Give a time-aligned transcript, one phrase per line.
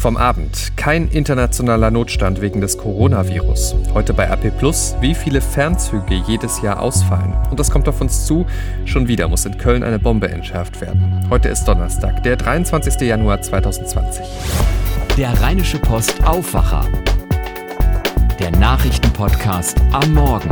[0.00, 0.72] Vom Abend.
[0.76, 3.76] Kein internationaler Notstand wegen des Coronavirus.
[3.92, 7.34] Heute bei RP Plus, wie viele Fernzüge jedes Jahr ausfallen.
[7.50, 8.46] Und das kommt auf uns zu.
[8.86, 11.26] Schon wieder muss in Köln eine Bombe entschärft werden.
[11.28, 12.98] Heute ist Donnerstag, der 23.
[13.02, 14.24] Januar 2020.
[15.18, 16.86] Der Rheinische Post Aufwacher.
[18.38, 20.48] Der Nachrichtenpodcast am Morgen.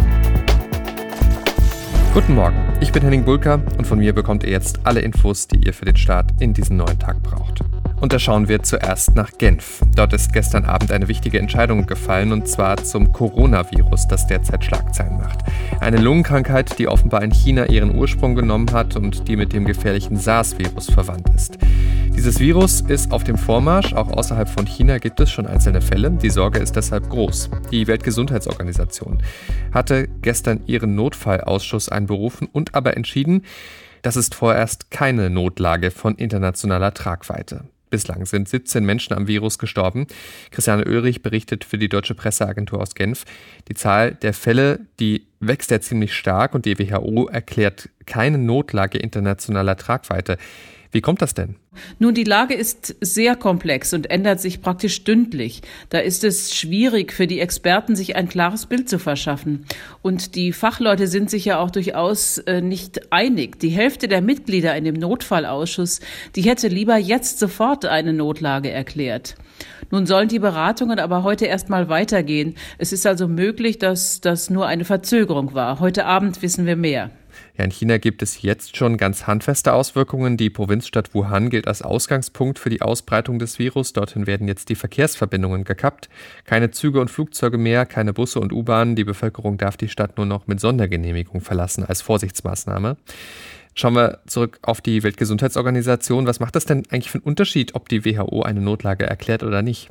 [2.12, 5.64] Guten Morgen, ich bin Henning Bulka und von mir bekommt ihr jetzt alle Infos, die
[5.64, 7.62] ihr für den Start in diesen neuen Tag braucht.
[8.00, 9.80] Und da schauen wir zuerst nach Genf.
[9.96, 15.18] Dort ist gestern Abend eine wichtige Entscheidung gefallen, und zwar zum Coronavirus, das derzeit Schlagzeilen
[15.18, 15.40] macht.
[15.80, 20.16] Eine Lungenkrankheit, die offenbar in China ihren Ursprung genommen hat und die mit dem gefährlichen
[20.16, 21.58] SARS-Virus verwandt ist.
[22.16, 26.10] Dieses Virus ist auf dem Vormarsch, auch außerhalb von China gibt es schon einzelne Fälle.
[26.10, 27.50] Die Sorge ist deshalb groß.
[27.70, 29.22] Die Weltgesundheitsorganisation
[29.72, 33.44] hatte gestern ihren Notfallausschuss einberufen und aber entschieden,
[34.02, 37.64] das ist vorerst keine Notlage von internationaler Tragweite.
[37.90, 40.06] Bislang sind 17 Menschen am Virus gestorben.
[40.50, 43.24] Christiane Oehrich berichtet für die Deutsche Presseagentur aus Genf.
[43.68, 48.98] Die Zahl der Fälle, die wächst ja ziemlich stark und die WHO erklärt keine Notlage
[48.98, 50.38] internationaler Tragweite.
[50.90, 51.56] Wie kommt das denn?
[51.98, 55.60] Nun, die Lage ist sehr komplex und ändert sich praktisch stündlich.
[55.90, 59.66] Da ist es schwierig für die Experten, sich ein klares Bild zu verschaffen.
[60.00, 63.60] Und die Fachleute sind sich ja auch durchaus äh, nicht einig.
[63.60, 66.00] Die Hälfte der Mitglieder in dem Notfallausschuss,
[66.36, 69.36] die hätte lieber jetzt sofort eine Notlage erklärt.
[69.90, 72.54] Nun sollen die Beratungen aber heute erstmal weitergehen.
[72.76, 75.80] Es ist also möglich, dass das nur eine Verzögerung war.
[75.80, 77.10] Heute Abend wissen wir mehr.
[77.56, 80.36] Ja, in China gibt es jetzt schon ganz handfeste Auswirkungen.
[80.36, 83.92] Die Provinzstadt Wuhan gilt als Ausgangspunkt für die Ausbreitung des Virus.
[83.92, 86.08] Dorthin werden jetzt die Verkehrsverbindungen gekappt.
[86.44, 88.96] Keine Züge und Flugzeuge mehr, keine Busse und U-Bahnen.
[88.96, 92.96] Die Bevölkerung darf die Stadt nur noch mit Sondergenehmigung verlassen als Vorsichtsmaßnahme.
[93.74, 96.26] Schauen wir zurück auf die Weltgesundheitsorganisation.
[96.26, 99.62] Was macht das denn eigentlich für einen Unterschied, ob die WHO eine Notlage erklärt oder
[99.62, 99.90] nicht?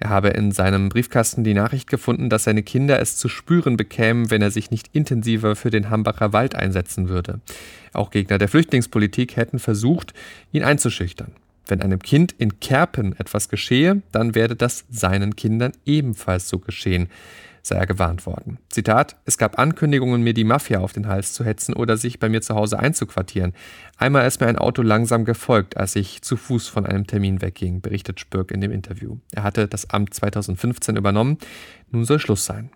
[0.00, 4.30] Er habe in seinem Briefkasten die Nachricht gefunden, dass seine Kinder es zu spüren bekämen,
[4.30, 7.40] wenn er sich nicht intensiver für den Hambacher Wald einsetzen würde.
[7.92, 10.12] Auch Gegner der Flüchtlingspolitik hätten versucht,
[10.52, 11.32] ihn einzuschüchtern.
[11.66, 17.08] Wenn einem Kind in Kerpen etwas geschehe, dann werde das seinen Kindern ebenfalls so geschehen
[17.64, 18.58] sei er gewarnt worden.
[18.68, 22.28] Zitat: Es gab Ankündigungen, mir die Mafia auf den Hals zu hetzen oder sich bei
[22.28, 23.54] mir zu Hause einzuquartieren.
[23.96, 27.80] Einmal ist mir ein Auto langsam gefolgt, als ich zu Fuß von einem Termin wegging,
[27.80, 29.16] berichtet Spürk in dem Interview.
[29.32, 31.38] Er hatte das Amt 2015 übernommen.
[31.90, 32.70] Nun soll Schluss sein.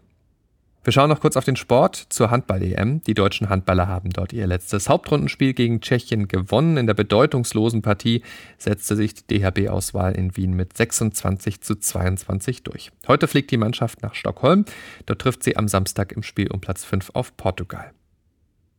[0.84, 3.02] Wir schauen noch kurz auf den Sport zur Handball-EM.
[3.02, 6.76] Die deutschen Handballer haben dort ihr letztes Hauptrundenspiel gegen Tschechien gewonnen.
[6.76, 8.22] In der bedeutungslosen Partie
[8.56, 12.90] setzte sich die DHB-Auswahl in Wien mit 26 zu 22 durch.
[13.06, 14.64] Heute fliegt die Mannschaft nach Stockholm.
[15.06, 17.92] Dort trifft sie am Samstag im Spiel um Platz 5 auf Portugal.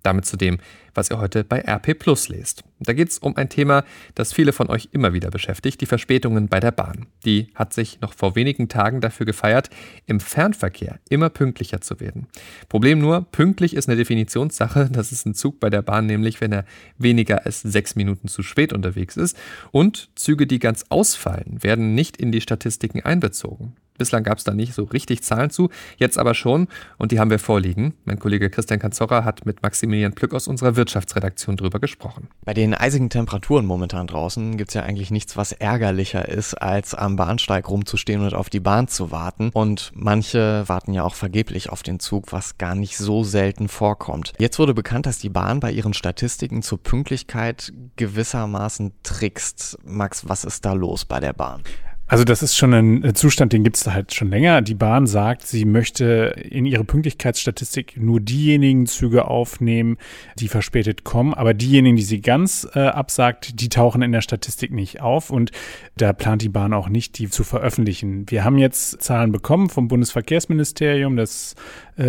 [0.04, 0.60] Damit zu dem,
[0.94, 2.64] was ihr heute bei RP Plus lest.
[2.80, 3.84] Da geht es um ein Thema,
[4.16, 7.08] das viele von euch immer wieder beschäftigt, die Verspätungen bei der Bahn.
[7.26, 9.70] Die hat sich noch vor wenigen Tagen dafür gefeiert,
[10.06, 12.28] im Fernverkehr immer pünktlicher zu werden.
[12.70, 14.90] Problem nur, pünktlich ist eine Definitionssache.
[14.92, 16.66] Das ist ein Zug bei der Bahn, nämlich wenn er
[16.98, 19.38] weniger als sechs Minuten zu spät unterwegs ist.
[19.72, 23.76] Und Züge, die ganz ausfallen, werden nicht in die Statistiken einbezogen.
[24.00, 26.68] Bislang gab es da nicht so richtig Zahlen zu, jetzt aber schon
[26.98, 27.94] und die haben wir vorliegen.
[28.06, 32.30] Mein Kollege Christian Kanzorra hat mit Maximilian Plück aus unserer Wirtschaftsredaktion drüber gesprochen.
[32.46, 36.96] Bei den eisigen Temperaturen momentan draußen gibt es ja eigentlich nichts, was ärgerlicher ist, als
[36.96, 39.50] am Bahnsteig rumzustehen und auf die Bahn zu warten.
[39.54, 44.34] Und manche warten ja auch vergeblich auf den Zug, was gar nicht so selten vorkommt.
[44.40, 49.78] Jetzt wurde bekannt, dass die Bahn bei ihren Statistiken zur Pünktlichkeit gewissermaßen trickst.
[49.84, 51.64] Max, was ist da los bei der Bahn?
[52.10, 54.64] Also das ist schon ein äh, Zustand, den gibt es da halt schon länger.
[54.64, 59.98] Die Bahn sagt, sie möchte in ihre Pünktlichkeitsstatistik nur diejenigen Züge aufnehmen,
[60.40, 61.36] die verspätet kommen.
[61.36, 65.30] Aber diejenigen, die sie ganz äh, absagt, die tauchen in der Statistik nicht auf.
[65.30, 65.52] Und
[65.98, 68.26] da plant die Bahn auch nicht, die zu veröffentlichen.
[68.28, 71.16] Wir haben jetzt Zahlen bekommen vom Bundesverkehrsministerium.
[71.16, 71.54] Das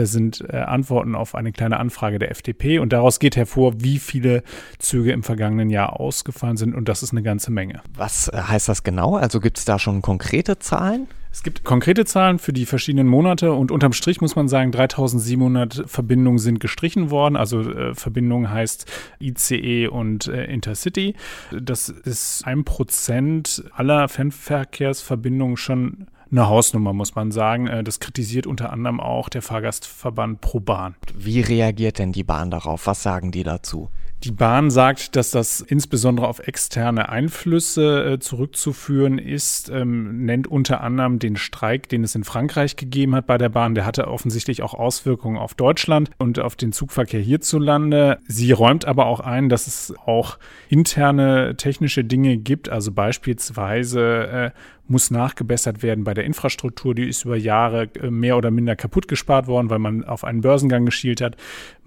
[0.07, 2.79] sind äh, Antworten auf eine kleine Anfrage der FDP.
[2.79, 4.43] Und daraus geht hervor, wie viele
[4.79, 6.75] Züge im vergangenen Jahr ausgefallen sind.
[6.75, 7.83] Und das ist eine ganze Menge.
[7.95, 9.17] Was äh, heißt das genau?
[9.17, 11.09] Also gibt es da schon konkrete Zahlen?
[11.33, 15.85] Es gibt konkrete Zahlen für die verschiedenen Monate und unterm Strich muss man sagen, 3700
[15.87, 17.37] Verbindungen sind gestrichen worden.
[17.37, 18.91] Also äh, Verbindung heißt
[19.21, 21.15] ICE und äh, Intercity.
[21.53, 27.67] Das ist ein Prozent aller Fernverkehrsverbindungen schon eine Hausnummer, muss man sagen.
[27.67, 30.95] Äh, das kritisiert unter anderem auch der Fahrgastverband ProBahn.
[31.15, 32.87] Wie reagiert denn die Bahn darauf?
[32.87, 33.89] Was sagen die dazu?
[34.23, 40.83] Die Bahn sagt, dass das insbesondere auf externe Einflüsse äh, zurückzuführen ist, ähm, nennt unter
[40.83, 43.75] anderem den Streik, den es in Frankreich gegeben hat bei der Bahn.
[43.75, 48.19] Der hatte offensichtlich auch Auswirkungen auf Deutschland und auf den Zugverkehr hierzulande.
[48.29, 50.39] Sie räumt aber auch ein, dass es auch
[50.69, 54.51] interne technische Dinge gibt, also beispielsweise äh,
[54.91, 56.95] muss nachgebessert werden bei der Infrastruktur.
[56.95, 60.41] Die ist über Jahre äh, mehr oder minder kaputt gespart worden, weil man auf einen
[60.41, 61.37] Börsengang geschielt hat.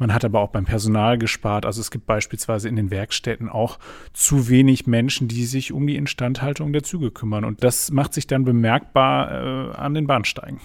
[0.04, 1.66] Man hat aber auch beim Personal gespart.
[1.66, 3.80] Also es gibt beispielsweise in den Werkstätten auch
[4.12, 7.46] zu wenig Menschen, die sich um die Instandhaltung der Züge kümmern.
[7.46, 10.60] Und das macht sich dann bemerkbar äh, an den Bahnsteigen.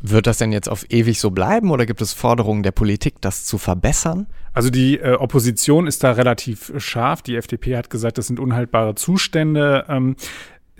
[0.00, 3.46] Wird das denn jetzt auf ewig so bleiben oder gibt es Forderungen der Politik, das
[3.46, 4.28] zu verbessern?
[4.52, 7.20] Also die äh, Opposition ist da relativ scharf.
[7.22, 9.86] Die FDP hat gesagt, das sind unhaltbare Zustände.
[9.88, 10.14] Ähm,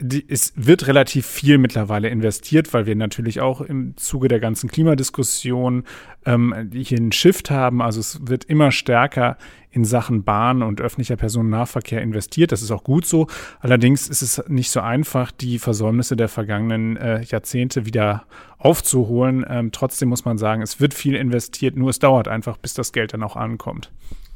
[0.02, 4.68] die, es wird relativ viel mittlerweile investiert, weil wir natürlich auch im Zuge der ganzen
[4.68, 5.84] Klimadiskussion
[6.26, 7.80] ähm, hier einen Shift haben.
[7.80, 9.36] Also es wird immer stärker
[9.70, 12.52] in Sachen Bahn und öffentlicher Personennahverkehr investiert.
[12.52, 13.28] Das ist auch gut so.
[13.60, 18.24] Allerdings ist es nicht so einfach, die Versäumnisse der vergangenen äh, Jahrzehnte wieder
[18.58, 19.46] aufzuholen.
[19.48, 22.92] Ähm, trotzdem muss man sagen, es wird viel investiert, nur es dauert einfach, bis das
[22.92, 23.90] Geld dann auch ankommt.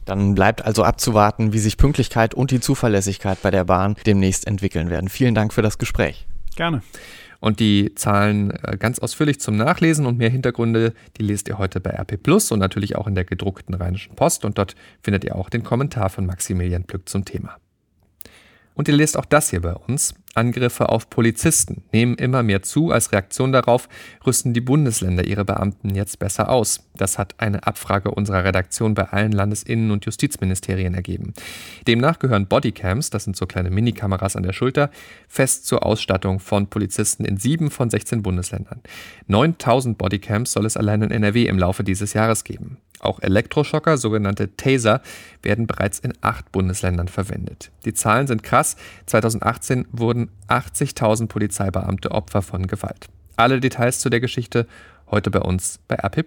[0.06, 4.88] Dann bleibt also abzuwarten, wie sich Pünktlichkeit und die Zuverlässigkeit bei der Bahn demnächst entwickeln
[4.88, 5.10] werden.
[5.10, 6.26] Vielen Dank für das Gespräch.
[6.54, 6.80] Gerne.
[7.40, 11.80] Und die Zahlen äh, ganz ausführlich zum Nachlesen und mehr Hintergründe, die lest ihr heute
[11.80, 14.44] bei RP Plus und natürlich auch in der gedruckten Rheinischen Post.
[14.44, 17.56] Und dort findet ihr auch den Kommentar von Maximilian Plück zum Thema.
[18.76, 20.14] Und ihr lest auch das hier bei uns.
[20.34, 22.90] Angriffe auf Polizisten nehmen immer mehr zu.
[22.90, 23.88] Als Reaktion darauf
[24.26, 26.86] rüsten die Bundesländer ihre Beamten jetzt besser aus.
[26.94, 31.32] Das hat eine Abfrage unserer Redaktion bei allen Landesinnen- und Justizministerien ergeben.
[31.86, 34.90] Demnach gehören Bodycams, das sind so kleine Minikameras an der Schulter,
[35.26, 38.82] fest zur Ausstattung von Polizisten in sieben von 16 Bundesländern.
[39.28, 42.76] 9000 Bodycams soll es allein in NRW im Laufe dieses Jahres geben.
[43.00, 45.02] Auch Elektroschocker, sogenannte Taser,
[45.42, 47.70] werden bereits in acht Bundesländern verwendet.
[47.84, 48.76] Die Zahlen sind krass.
[49.06, 53.08] 2018 wurden 80.000 Polizeibeamte Opfer von Gewalt.
[53.36, 54.66] Alle Details zu der Geschichte
[55.10, 56.26] heute bei uns bei RP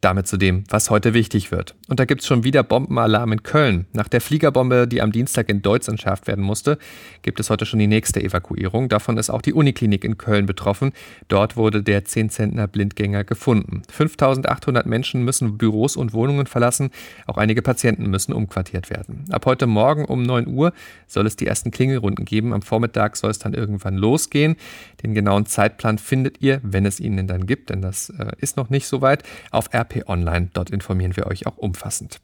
[0.00, 1.74] damit zu dem, was heute wichtig wird.
[1.88, 3.86] Und da gibt es schon wieder Bombenalarm in Köln.
[3.92, 6.78] Nach der Fliegerbombe, die am Dienstag in Deutz entschärft werden musste,
[7.22, 8.88] gibt es heute schon die nächste Evakuierung.
[8.88, 10.92] Davon ist auch die Uniklinik in Köln betroffen.
[11.28, 13.82] Dort wurde der 10-Zentner Blindgänger gefunden.
[13.90, 16.90] 5800 Menschen müssen Büros und Wohnungen verlassen.
[17.26, 19.26] Auch einige Patienten müssen umquartiert werden.
[19.30, 20.72] Ab heute Morgen um 9 Uhr
[21.06, 22.54] soll es die ersten Klingelrunden geben.
[22.54, 24.56] Am Vormittag soll es dann irgendwann losgehen.
[25.02, 28.56] Den genauen Zeitplan findet ihr, wenn es ihn denn dann gibt, denn das äh, ist
[28.56, 30.50] noch nicht so weit, auf RP Online.
[30.52, 32.20] Dort informieren wir euch auch umfassend.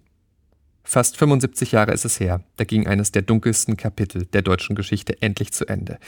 [0.89, 5.21] Fast 75 Jahre ist es her, da ging eines der dunkelsten Kapitel der deutschen Geschichte
[5.21, 5.99] endlich zu Ende.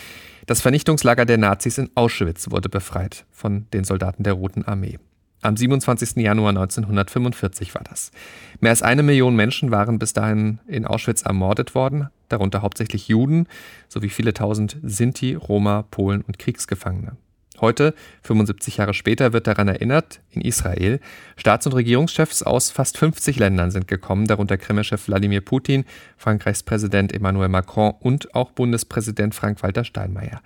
[0.46, 5.00] Das Vernichtungslager der Nazis in Auschwitz wurde befreit von den Soldaten der Roten Armee.
[5.40, 6.16] Am 27.
[6.16, 8.12] Januar 1945 war das.
[8.60, 13.48] Mehr als eine Million Menschen waren bis dahin in Auschwitz ermordet worden, darunter hauptsächlich Juden
[13.88, 17.16] sowie viele tausend Sinti, Roma, Polen und Kriegsgefangene.
[17.60, 21.00] Heute, 75 Jahre später, wird daran erinnert, in Israel.
[21.36, 25.84] Staats- und Regierungschefs aus fast 50 Ländern sind gekommen, darunter Kremlchef Wladimir Putin,
[26.16, 30.40] Frankreichs Präsident Emmanuel Macron und auch Bundespräsident Frank-Walter Steinmeier.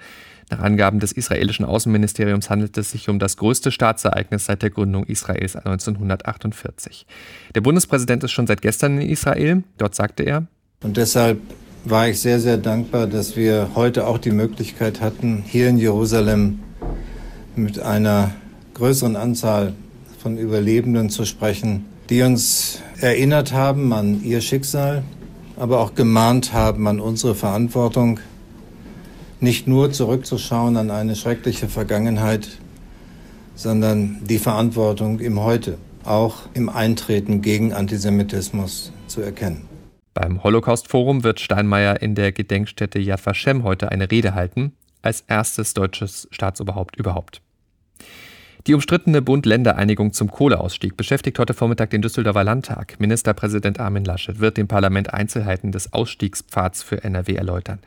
[0.50, 5.04] Nach Angaben des israelischen Außenministeriums handelt es sich um das größte Staatsereignis seit der Gründung
[5.04, 7.06] Israels 1948.
[7.54, 9.62] Der Bundespräsident ist schon seit gestern in Israel.
[9.78, 10.46] Dort sagte er,
[10.82, 11.40] und deshalb
[11.84, 16.60] war ich sehr, sehr dankbar, dass wir heute auch die Möglichkeit hatten, hier in Jerusalem
[17.56, 18.32] mit einer
[18.74, 19.74] größeren Anzahl
[20.18, 25.02] von Überlebenden zu sprechen, die uns erinnert haben an ihr Schicksal,
[25.56, 28.20] aber auch gemahnt haben an unsere Verantwortung,
[29.40, 32.48] nicht nur zurückzuschauen an eine schreckliche Vergangenheit,
[33.54, 39.68] sondern die Verantwortung im Heute, auch im Eintreten gegen Antisemitismus zu erkennen.
[40.14, 45.74] Beim Holocaust-Forum wird Steinmeier in der Gedenkstätte Yad Vashem heute eine Rede halten, als erstes
[45.74, 47.42] deutsches Staatsoberhaupt überhaupt.
[48.68, 52.94] Die umstrittene Bund-Länder-Einigung zum Kohleausstieg beschäftigt heute Vormittag den Düsseldorfer Landtag.
[53.00, 57.80] Ministerpräsident Armin Laschet wird dem Parlament Einzelheiten des Ausstiegspfads für NRW erläutern.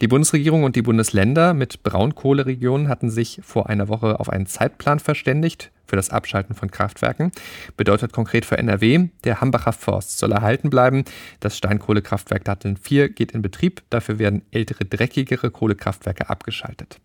[0.00, 5.00] Die Bundesregierung und die Bundesländer mit Braunkohleregionen hatten sich vor einer Woche auf einen Zeitplan
[5.00, 7.30] verständigt für das Abschalten von Kraftwerken.
[7.76, 11.04] Bedeutet konkret für NRW, der Hambacher Forst soll erhalten bleiben.
[11.40, 13.82] Das Steinkohlekraftwerk Datteln 4 geht in Betrieb.
[13.90, 16.96] Dafür werden ältere, dreckigere Kohlekraftwerke abgeschaltet.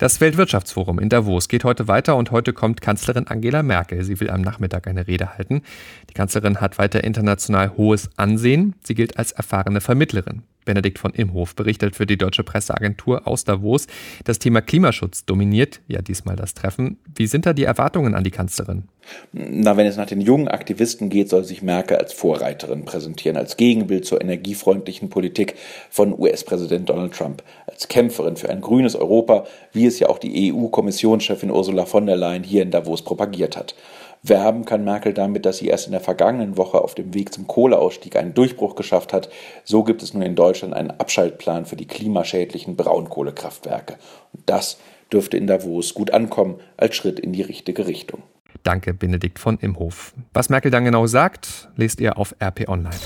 [0.00, 4.02] Das Weltwirtschaftsforum in Davos geht heute weiter und heute kommt Kanzlerin Angela Merkel.
[4.02, 5.60] Sie will am Nachmittag eine Rede halten.
[6.08, 8.76] Die Kanzlerin hat weiter international hohes Ansehen.
[8.82, 10.42] Sie gilt als erfahrene Vermittlerin.
[10.70, 13.88] Benedikt von Imhof berichtet für die deutsche Presseagentur aus Davos.
[14.22, 16.96] Das Thema Klimaschutz dominiert ja diesmal das Treffen.
[17.16, 18.84] Wie sind da die Erwartungen an die Kanzlerin?
[19.32, 23.56] Na, wenn es nach den jungen Aktivisten geht, soll sich Merkel als Vorreiterin präsentieren, als
[23.56, 25.56] Gegenbild zur energiefreundlichen Politik
[25.90, 30.52] von US-Präsident Donald Trump, als Kämpferin für ein grünes Europa, wie es ja auch die
[30.52, 33.74] EU-Kommissionschefin Ursula von der Leyen hier in Davos propagiert hat.
[34.22, 37.46] Werben kann Merkel damit, dass sie erst in der vergangenen Woche auf dem Weg zum
[37.46, 39.30] Kohleausstieg einen Durchbruch geschafft hat.
[39.64, 43.96] So gibt es nun in Deutschland einen Abschaltplan für die klimaschädlichen Braunkohlekraftwerke.
[44.32, 44.78] Und das
[45.12, 48.22] dürfte in Davos gut ankommen als Schritt in die richtige Richtung.
[48.62, 50.12] Danke, Benedikt von Imhof.
[50.34, 52.96] Was Merkel dann genau sagt, lest ihr auf RP Online.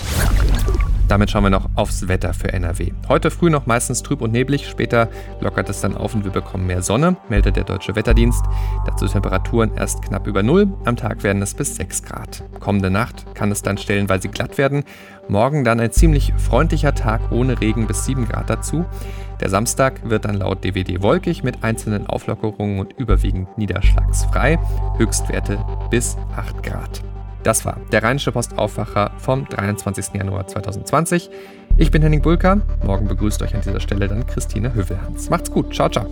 [1.09, 2.93] Damit schauen wir noch aufs Wetter für NRW.
[3.09, 5.09] Heute früh noch meistens trüb und neblig, später
[5.41, 8.43] lockert es dann auf und wir bekommen mehr Sonne, meldet der Deutsche Wetterdienst.
[8.87, 12.43] Dazu Temperaturen erst knapp über Null, am Tag werden es bis 6 Grad.
[12.59, 14.85] Kommende Nacht kann es dann stellenweise glatt werden,
[15.29, 18.87] morgen dann ein ziemlich freundlicher Tag ohne Regen bis 7 Grad dazu.
[19.41, 24.59] Der Samstag wird dann laut DWD wolkig mit einzelnen Auflockerungen und überwiegend niederschlagsfrei,
[24.97, 27.03] Höchstwerte bis 8 Grad.
[27.45, 30.15] Das war der Rheinische Postaufwacher vom 23.
[30.15, 31.31] Januar 2020.
[31.77, 32.61] Ich bin Henning Bulka.
[32.85, 35.29] Morgen begrüßt euch an dieser Stelle dann Christine Hövelhans.
[35.29, 35.75] Macht's gut.
[35.75, 36.07] Ciao, ciao.